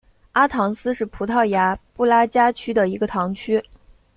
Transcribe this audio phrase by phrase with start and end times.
[0.31, 3.63] 阿唐斯是葡萄牙布拉加区的一个堂区。